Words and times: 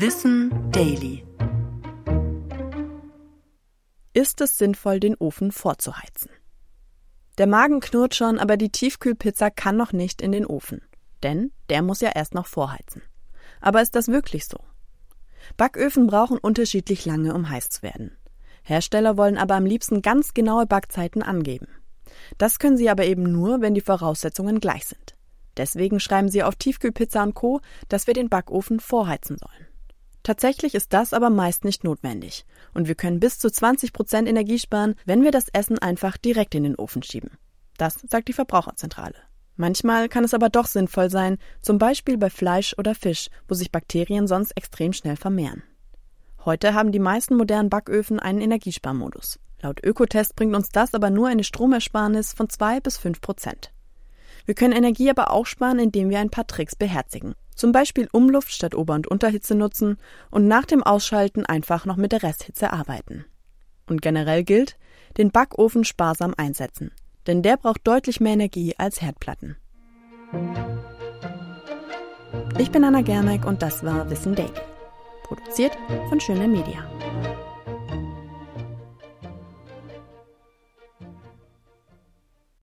Wissen 0.00 0.52
Daily. 0.70 1.26
Ist 4.12 4.40
es 4.40 4.56
sinnvoll, 4.56 5.00
den 5.00 5.16
Ofen 5.16 5.50
vorzuheizen? 5.50 6.30
Der 7.36 7.48
Magen 7.48 7.80
knurrt 7.80 8.14
schon, 8.14 8.38
aber 8.38 8.56
die 8.56 8.70
Tiefkühlpizza 8.70 9.50
kann 9.50 9.76
noch 9.76 9.92
nicht 9.92 10.22
in 10.22 10.30
den 10.30 10.46
Ofen. 10.46 10.82
Denn 11.24 11.50
der 11.68 11.82
muss 11.82 12.00
ja 12.00 12.12
erst 12.14 12.32
noch 12.32 12.46
vorheizen. 12.46 13.02
Aber 13.60 13.82
ist 13.82 13.96
das 13.96 14.06
wirklich 14.06 14.46
so? 14.46 14.60
Backöfen 15.56 16.06
brauchen 16.06 16.38
unterschiedlich 16.38 17.04
lange, 17.04 17.34
um 17.34 17.50
heiß 17.50 17.68
zu 17.68 17.82
werden. 17.82 18.16
Hersteller 18.62 19.16
wollen 19.16 19.36
aber 19.36 19.56
am 19.56 19.66
liebsten 19.66 20.00
ganz 20.00 20.32
genaue 20.32 20.66
Backzeiten 20.66 21.24
angeben. 21.24 21.66
Das 22.36 22.60
können 22.60 22.76
sie 22.76 22.88
aber 22.88 23.04
eben 23.04 23.24
nur, 23.24 23.62
wenn 23.62 23.74
die 23.74 23.80
Voraussetzungen 23.80 24.60
gleich 24.60 24.86
sind. 24.86 25.16
Deswegen 25.56 25.98
schreiben 25.98 26.28
sie 26.28 26.44
auf 26.44 26.54
Tiefkühlpizza 26.54 27.20
und 27.20 27.34
Co., 27.34 27.60
dass 27.88 28.06
wir 28.06 28.14
den 28.14 28.28
Backofen 28.28 28.78
vorheizen 28.78 29.36
sollen. 29.38 29.67
Tatsächlich 30.28 30.74
ist 30.74 30.92
das 30.92 31.14
aber 31.14 31.30
meist 31.30 31.64
nicht 31.64 31.84
notwendig. 31.84 32.44
Und 32.74 32.86
wir 32.86 32.96
können 32.96 33.18
bis 33.18 33.38
zu 33.38 33.50
20 33.50 33.94
Prozent 33.94 34.28
Energie 34.28 34.58
sparen, 34.58 34.94
wenn 35.06 35.22
wir 35.22 35.30
das 35.30 35.48
Essen 35.54 35.78
einfach 35.78 36.18
direkt 36.18 36.54
in 36.54 36.64
den 36.64 36.76
Ofen 36.76 37.02
schieben. 37.02 37.38
Das 37.78 38.04
sagt 38.06 38.28
die 38.28 38.34
Verbraucherzentrale. 38.34 39.14
Manchmal 39.56 40.10
kann 40.10 40.24
es 40.24 40.34
aber 40.34 40.50
doch 40.50 40.66
sinnvoll 40.66 41.08
sein, 41.08 41.38
zum 41.62 41.78
Beispiel 41.78 42.18
bei 42.18 42.28
Fleisch 42.28 42.74
oder 42.76 42.94
Fisch, 42.94 43.30
wo 43.48 43.54
sich 43.54 43.72
Bakterien 43.72 44.26
sonst 44.26 44.54
extrem 44.54 44.92
schnell 44.92 45.16
vermehren. 45.16 45.62
Heute 46.44 46.74
haben 46.74 46.92
die 46.92 46.98
meisten 46.98 47.34
modernen 47.34 47.70
Backöfen 47.70 48.20
einen 48.20 48.42
Energiesparmodus. 48.42 49.38
Laut 49.62 49.82
Ökotest 49.82 50.36
bringt 50.36 50.54
uns 50.54 50.68
das 50.68 50.92
aber 50.92 51.08
nur 51.08 51.28
eine 51.28 51.42
Stromersparnis 51.42 52.34
von 52.34 52.50
2 52.50 52.80
bis 52.80 52.98
5 52.98 53.22
Prozent. 53.22 53.72
Wir 54.44 54.54
können 54.54 54.76
Energie 54.76 55.08
aber 55.08 55.30
auch 55.30 55.46
sparen, 55.46 55.78
indem 55.78 56.10
wir 56.10 56.18
ein 56.18 56.28
paar 56.28 56.46
Tricks 56.46 56.76
beherzigen. 56.76 57.34
Zum 57.58 57.72
Beispiel 57.72 58.08
Umluft 58.12 58.52
statt 58.52 58.76
Ober- 58.76 58.94
und 58.94 59.08
Unterhitze 59.08 59.56
nutzen 59.56 59.98
und 60.30 60.46
nach 60.46 60.64
dem 60.64 60.84
Ausschalten 60.84 61.44
einfach 61.44 61.86
noch 61.86 61.96
mit 61.96 62.12
der 62.12 62.22
Resthitze 62.22 62.72
arbeiten. 62.72 63.24
Und 63.88 64.00
generell 64.00 64.44
gilt, 64.44 64.78
den 65.16 65.32
Backofen 65.32 65.82
sparsam 65.82 66.34
einsetzen, 66.36 66.92
denn 67.26 67.42
der 67.42 67.56
braucht 67.56 67.84
deutlich 67.84 68.20
mehr 68.20 68.34
Energie 68.34 68.76
als 68.78 69.02
Herdplatten. 69.02 69.56
Ich 72.58 72.70
bin 72.70 72.84
Anna 72.84 73.00
Germeck 73.00 73.44
und 73.44 73.60
das 73.60 73.84
war 73.84 74.08
Wissen 74.08 74.36
Daily. 74.36 74.52
Produziert 75.24 75.76
von 76.10 76.20
Schöne 76.20 76.46
Media. 76.46 76.88